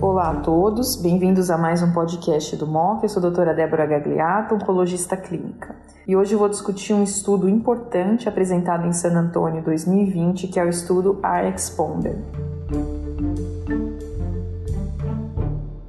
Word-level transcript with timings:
Olá 0.00 0.30
a 0.30 0.34
todos, 0.36 0.96
bem-vindos 0.96 1.50
a 1.50 1.58
mais 1.58 1.82
um 1.82 1.92
podcast 1.92 2.56
do 2.56 2.66
MOC. 2.66 3.02
Eu 3.02 3.08
sou 3.08 3.20
a 3.20 3.22
doutora 3.22 3.54
Débora 3.54 3.86
Gagliato, 3.86 4.54
oncologista 4.54 5.16
clínica. 5.16 5.76
E 6.06 6.16
hoje 6.16 6.34
eu 6.34 6.38
vou 6.38 6.48
discutir 6.48 6.94
um 6.94 7.02
estudo 7.02 7.48
importante 7.48 8.28
apresentado 8.28 8.86
em 8.86 8.92
San 8.92 9.18
Antônio 9.18 9.62
2020, 9.62 10.48
que 10.48 10.58
é 10.58 10.64
o 10.64 10.68
estudo 10.68 11.20
R-Exponder. 11.22 12.16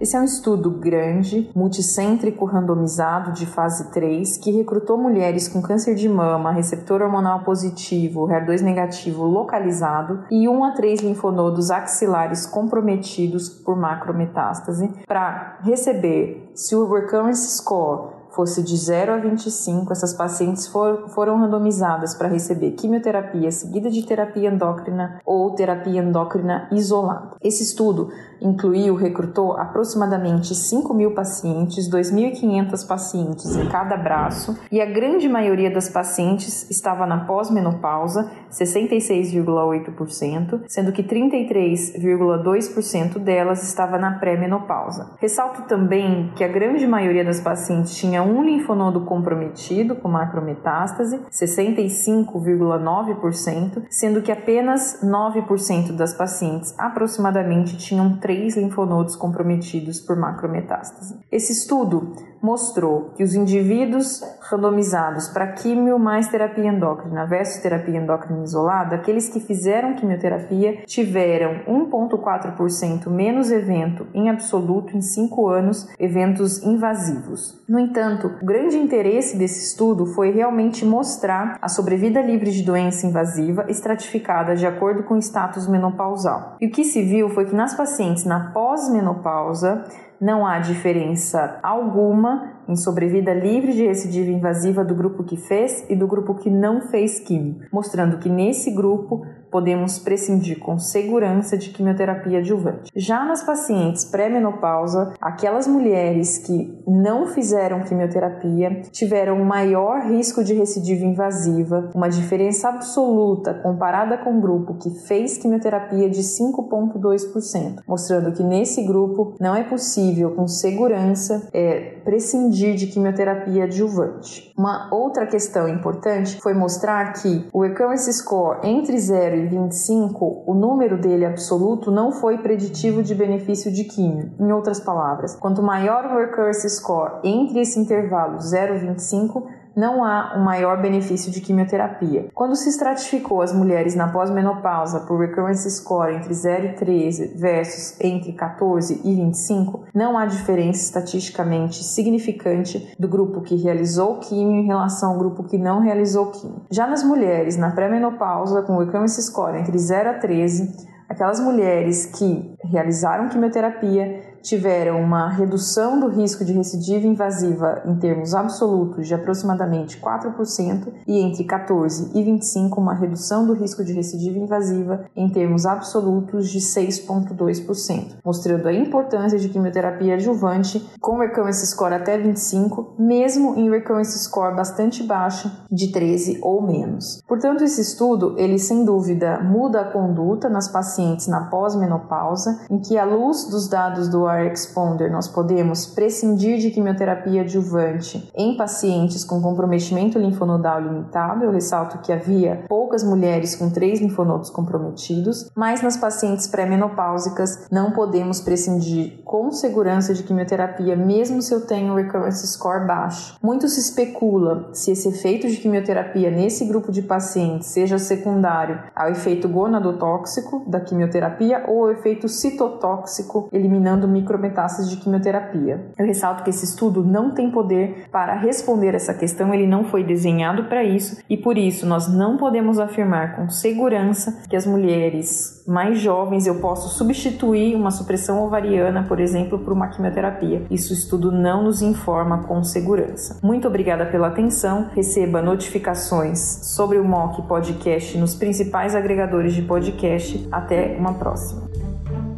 Esse 0.00 0.16
é 0.16 0.20
um 0.20 0.24
estudo 0.24 0.70
grande, 0.70 1.50
multicêntrico 1.54 2.46
randomizado 2.46 3.32
de 3.32 3.44
fase 3.44 3.92
3 3.92 4.38
que 4.38 4.50
recrutou 4.50 4.96
mulheres 4.96 5.46
com 5.46 5.60
câncer 5.60 5.94
de 5.94 6.08
mama, 6.08 6.52
receptor 6.52 7.02
hormonal 7.02 7.40
positivo, 7.44 8.26
HER2 8.26 8.62
negativo 8.62 9.24
localizado 9.24 10.24
e 10.30 10.48
1 10.48 10.64
a 10.64 10.72
3 10.72 11.00
linfonodos 11.02 11.70
axilares 11.70 12.46
comprometidos 12.46 13.50
por 13.50 13.76
macrometástase 13.76 14.90
para 15.06 15.58
receber 15.62 16.50
o 16.72 16.94
recurrence 16.94 17.58
score 17.58 18.19
fosse 18.32 18.62
de 18.62 18.76
0 18.76 19.14
a 19.14 19.16
25, 19.18 19.92
essas 19.92 20.14
pacientes 20.14 20.66
for, 20.66 21.08
foram 21.08 21.38
randomizadas 21.38 22.14
para 22.14 22.28
receber 22.28 22.72
quimioterapia 22.72 23.50
seguida 23.50 23.90
de 23.90 24.06
terapia 24.06 24.50
endócrina 24.50 25.20
ou 25.24 25.54
terapia 25.54 26.00
endócrina 26.00 26.68
isolada. 26.72 27.36
Esse 27.42 27.62
estudo 27.62 28.10
incluiu, 28.40 28.94
recrutou 28.94 29.56
aproximadamente 29.56 30.54
5 30.54 30.94
mil 30.94 31.14
pacientes, 31.14 31.90
2.500 31.90 32.86
pacientes 32.86 33.56
em 33.56 33.68
cada 33.68 33.96
braço, 33.96 34.56
e 34.70 34.80
a 34.80 34.86
grande 34.86 35.28
maioria 35.28 35.68
das 35.70 35.88
pacientes 35.88 36.70
estava 36.70 37.04
na 37.06 37.24
pós-menopausa, 37.24 38.30
66,8%, 38.50 40.60
sendo 40.68 40.92
que 40.92 41.02
33,2% 41.02 43.18
delas 43.18 43.62
estava 43.62 43.96
na 43.98 44.18
pré-menopausa. 44.18 45.14
Ressalto 45.18 45.62
também 45.62 46.30
que 46.36 46.44
a 46.44 46.48
grande 46.48 46.86
maioria 46.86 47.24
das 47.24 47.40
pacientes 47.40 47.96
tinha 47.96 48.19
um 48.22 48.42
linfonodo 48.42 49.02
comprometido 49.02 49.96
com 49.96 50.08
macrometástase, 50.08 51.20
65,9%, 51.30 53.82
sendo 53.90 54.22
que 54.22 54.32
apenas 54.32 55.02
9% 55.02 55.94
das 55.96 56.14
pacientes 56.14 56.74
aproximadamente 56.78 57.76
tinham 57.76 58.16
três 58.18 58.56
linfonodos 58.56 59.16
comprometidos 59.16 60.00
por 60.00 60.16
macrometástase. 60.16 61.18
Esse 61.30 61.52
estudo 61.52 62.14
mostrou 62.42 63.10
que 63.16 63.22
os 63.22 63.34
indivíduos 63.34 64.20
randomizados 64.40 65.28
para 65.28 65.52
químio 65.52 65.98
mais 65.98 66.28
terapia 66.28 66.68
endócrina 66.68 67.26
versus 67.26 67.62
terapia 67.62 67.98
endócrina 67.98 68.42
isolada, 68.42 68.96
aqueles 68.96 69.28
que 69.28 69.40
fizeram 69.40 69.94
quimioterapia 69.94 70.82
tiveram 70.86 71.64
1,4% 71.66 73.08
menos 73.08 73.50
evento 73.50 74.06
em 74.14 74.30
absoluto 74.30 74.96
em 74.96 75.00
5 75.00 75.48
anos, 75.48 75.88
eventos 75.98 76.62
invasivos. 76.62 77.62
No 77.68 77.78
entanto, 77.78 78.28
o 78.40 78.44
grande 78.44 78.76
interesse 78.76 79.36
desse 79.36 79.64
estudo 79.64 80.06
foi 80.06 80.30
realmente 80.30 80.84
mostrar 80.84 81.58
a 81.60 81.68
sobrevida 81.68 82.20
livre 82.20 82.50
de 82.50 82.62
doença 82.62 83.06
invasiva 83.06 83.66
estratificada 83.68 84.56
de 84.56 84.66
acordo 84.66 85.04
com 85.04 85.14
o 85.14 85.18
status 85.18 85.68
menopausal. 85.68 86.56
E 86.60 86.66
o 86.66 86.70
que 86.70 86.84
se 86.84 87.02
viu 87.02 87.28
foi 87.30 87.44
que 87.44 87.54
nas 87.54 87.74
pacientes 87.74 88.24
na 88.24 88.50
pós-menopausa, 88.52 89.84
não 90.20 90.46
há 90.46 90.58
diferença 90.58 91.58
alguma 91.62 92.52
em 92.68 92.76
sobrevida 92.76 93.32
livre 93.32 93.72
de 93.72 93.86
recidiva 93.86 94.30
invasiva 94.30 94.84
do 94.84 94.94
grupo 94.94 95.24
que 95.24 95.36
fez 95.36 95.88
e 95.88 95.96
do 95.96 96.06
grupo 96.06 96.34
que 96.34 96.50
não 96.50 96.82
fez 96.82 97.18
quimio, 97.18 97.66
mostrando 97.72 98.18
que 98.18 98.28
nesse 98.28 98.70
grupo 98.70 99.24
podemos 99.50 99.98
prescindir 99.98 100.58
com 100.58 100.78
segurança 100.78 101.56
de 101.56 101.70
quimioterapia 101.70 102.38
adjuvante. 102.38 102.90
Já 102.94 103.24
nas 103.24 103.42
pacientes 103.42 104.04
pré-menopausa, 104.04 105.12
aquelas 105.20 105.66
mulheres 105.66 106.38
que 106.38 106.78
não 106.86 107.26
fizeram 107.26 107.82
quimioterapia 107.82 108.82
tiveram 108.90 109.44
maior 109.44 110.02
risco 110.02 110.44
de 110.44 110.54
recidiva 110.54 111.04
invasiva, 111.04 111.90
uma 111.94 112.08
diferença 112.08 112.68
absoluta 112.68 113.54
comparada 113.54 114.18
com 114.18 114.38
o 114.38 114.40
grupo 114.40 114.74
que 114.74 114.90
fez 115.06 115.38
quimioterapia 115.38 116.08
de 116.08 116.20
5,2%, 116.20 117.82
mostrando 117.86 118.32
que 118.32 118.42
nesse 118.42 118.82
grupo 118.84 119.34
não 119.40 119.54
é 119.54 119.62
possível 119.62 120.32
com 120.32 120.46
segurança 120.46 121.48
é, 121.52 121.96
prescindir 122.04 122.74
de 122.74 122.86
quimioterapia 122.86 123.64
adjuvante. 123.64 124.52
Uma 124.56 124.88
outra 124.92 125.26
questão 125.26 125.68
importante 125.68 126.38
foi 126.42 126.54
mostrar 126.54 127.12
que 127.14 127.46
o 127.52 127.62
recurrence 127.62 128.12
score 128.12 128.58
entre 128.62 128.98
0 128.98 129.39
e 129.40 129.48
25, 129.48 130.44
o 130.46 130.54
número 130.54 131.00
dele 131.00 131.24
absoluto 131.24 131.90
não 131.90 132.12
foi 132.12 132.38
preditivo 132.38 133.02
de 133.02 133.14
benefício 133.14 133.72
de 133.72 133.84
químio. 133.84 134.32
Em 134.38 134.52
outras 134.52 134.80
palavras, 134.80 135.36
quanto 135.36 135.62
maior 135.62 136.04
o 136.04 136.18
recurrence 136.18 136.68
score 136.68 137.20
entre 137.24 137.60
esse 137.60 137.78
intervalo 137.78 138.40
0 138.40 138.76
e 138.76 138.78
25, 138.78 139.46
não 139.76 140.04
há 140.04 140.34
um 140.36 140.44
maior 140.44 140.80
benefício 140.80 141.30
de 141.30 141.40
quimioterapia. 141.40 142.28
Quando 142.34 142.56
se 142.56 142.68
estratificou 142.68 143.42
as 143.42 143.52
mulheres 143.52 143.94
na 143.94 144.08
pós-menopausa 144.08 145.00
por 145.00 145.20
recurrence 145.20 145.70
score 145.70 146.14
entre 146.14 146.32
0 146.34 146.66
e 146.66 146.72
13 146.74 147.34
versus 147.36 148.00
entre 148.00 148.32
14 148.32 149.00
e 149.04 149.14
25, 149.14 149.84
não 149.94 150.16
há 150.18 150.26
diferença 150.26 150.82
estatisticamente 150.82 151.82
significante 151.84 152.94
do 152.98 153.08
grupo 153.08 153.40
que 153.40 153.56
realizou 153.56 154.18
quimio 154.18 154.60
em 154.60 154.66
relação 154.66 155.12
ao 155.12 155.18
grupo 155.18 155.44
que 155.44 155.58
não 155.58 155.80
realizou 155.80 156.26
quimio. 156.26 156.62
Já 156.70 156.86
nas 156.86 157.02
mulheres 157.02 157.56
na 157.56 157.70
pré-menopausa 157.70 158.62
com 158.62 158.78
recurrence 158.78 159.22
score 159.22 159.58
entre 159.58 159.78
0 159.78 160.10
a 160.10 160.14
13, 160.14 160.90
aquelas 161.08 161.40
mulheres 161.40 162.06
que 162.06 162.54
realizaram 162.64 163.28
quimioterapia 163.28 164.30
tiveram 164.42 165.00
uma 165.00 165.28
redução 165.28 166.00
do 166.00 166.08
risco 166.08 166.44
de 166.44 166.52
recidiva 166.52 167.06
invasiva 167.06 167.82
em 167.84 167.96
termos 167.96 168.34
absolutos 168.34 169.06
de 169.06 169.14
aproximadamente 169.14 170.00
4% 170.00 170.88
e 171.06 171.18
entre 171.20 171.44
14 171.44 172.10
e 172.14 172.22
25 172.22 172.80
uma 172.80 172.94
redução 172.94 173.46
do 173.46 173.52
risco 173.52 173.84
de 173.84 173.92
recidiva 173.92 174.38
invasiva 174.38 175.04
em 175.14 175.28
termos 175.28 175.66
absolutos 175.66 176.48
de 176.50 176.58
6,2%, 176.58 178.16
mostrando 178.24 178.68
a 178.68 178.72
importância 178.72 179.38
de 179.38 179.48
quimioterapia 179.48 180.14
adjuvante 180.14 180.90
com 181.00 181.18
recurrence 181.18 181.66
score 181.66 181.94
até 181.94 182.18
25, 182.18 182.94
mesmo 182.98 183.56
em 183.56 183.70
recurrence 183.70 184.18
score 184.18 184.56
bastante 184.56 185.02
baixo 185.02 185.50
de 185.70 185.92
13 185.92 186.40
ou 186.42 186.62
menos. 186.62 187.20
Portanto, 187.26 187.64
esse 187.64 187.80
estudo, 187.80 188.34
ele 188.38 188.58
sem 188.58 188.84
dúvida 188.84 189.40
muda 189.40 189.80
a 189.82 189.90
conduta 189.90 190.48
nas 190.48 190.68
pacientes 190.68 191.26
na 191.26 191.46
pós-menopausa, 191.46 192.49
em 192.70 192.78
que 192.78 192.98
à 192.98 193.04
luz 193.04 193.48
dos 193.48 193.68
dados 193.68 194.08
do 194.08 194.28
Exponder, 194.30 195.10
nós 195.10 195.28
podemos 195.28 195.86
prescindir 195.86 196.58
de 196.58 196.70
quimioterapia 196.70 197.42
adjuvante 197.42 198.30
em 198.34 198.56
pacientes 198.56 199.24
com 199.24 199.40
comprometimento 199.40 200.18
linfonodal 200.18 200.80
limitado. 200.80 201.44
Eu 201.44 201.50
ressalto 201.50 201.98
que 201.98 202.12
havia 202.12 202.64
poucas 202.68 203.02
mulheres 203.02 203.54
com 203.54 203.70
três 203.70 204.00
linfonodos 204.00 204.50
comprometidos, 204.50 205.50
mas 205.54 205.82
nas 205.82 205.96
pacientes 205.96 206.46
pré-menopáusicas 206.46 207.66
não 207.70 207.92
podemos 207.92 208.40
prescindir 208.40 209.22
com 209.24 209.50
segurança 209.50 210.14
de 210.14 210.22
quimioterapia, 210.22 210.96
mesmo 210.96 211.42
se 211.42 211.54
eu 211.54 211.66
tenho 211.66 211.94
recurrence 211.94 212.46
score 212.46 212.86
baixo. 212.86 213.36
Muito 213.42 213.68
se 213.68 213.80
especula 213.80 214.68
se 214.72 214.90
esse 214.92 215.08
efeito 215.08 215.48
de 215.48 215.56
quimioterapia 215.56 216.30
nesse 216.30 216.64
grupo 216.64 216.90
de 216.92 217.02
pacientes 217.02 217.68
seja 217.68 217.98
secundário 217.98 218.82
ao 218.94 219.10
efeito 219.10 219.48
gonadotóxico 219.48 220.62
da 220.66 220.80
quimioterapia 220.80 221.64
ou 221.66 221.84
ao 221.84 221.90
efeito 221.90 222.28
citotóxico, 222.40 223.48
eliminando 223.52 224.08
micrometástases 224.08 224.90
de 224.90 224.96
quimioterapia. 224.96 225.90
Eu 225.98 226.06
ressalto 226.06 226.42
que 226.42 226.50
esse 226.50 226.64
estudo 226.64 227.04
não 227.04 227.32
tem 227.32 227.50
poder 227.50 228.06
para 228.10 228.34
responder 228.34 228.94
essa 228.94 229.14
questão, 229.14 229.52
ele 229.54 229.66
não 229.66 229.84
foi 229.84 230.04
desenhado 230.04 230.64
para 230.64 230.82
isso 230.82 231.22
e 231.28 231.36
por 231.36 231.58
isso 231.58 231.86
nós 231.86 232.12
não 232.12 232.36
podemos 232.36 232.78
afirmar 232.78 233.36
com 233.36 233.48
segurança 233.48 234.42
que 234.48 234.56
as 234.56 234.66
mulheres 234.66 235.60
mais 235.66 236.00
jovens 236.00 236.46
eu 236.46 236.56
posso 236.56 236.88
substituir 236.88 237.76
uma 237.76 237.90
supressão 237.90 238.42
ovariana, 238.44 239.04
por 239.04 239.20
exemplo, 239.20 239.58
por 239.58 239.72
uma 239.72 239.88
quimioterapia. 239.88 240.66
Isso 240.70 240.92
estudo 240.92 241.30
não 241.30 241.62
nos 241.62 241.80
informa 241.80 242.42
com 242.42 242.62
segurança. 242.64 243.38
Muito 243.42 243.68
obrigada 243.68 244.04
pela 244.06 244.28
atenção. 244.28 244.90
Receba 244.92 245.40
notificações 245.40 246.40
sobre 246.74 246.98
o 246.98 247.04
MOC 247.04 247.42
Podcast 247.46 248.18
nos 248.18 248.34
principais 248.34 248.94
agregadores 248.94 249.54
de 249.54 249.62
podcast. 249.62 250.48
Até 250.50 250.96
uma 250.98 251.14
próxima. 251.14 251.69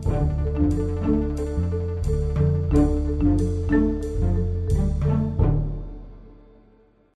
Thank 0.04 1.06
you. 1.06 1.22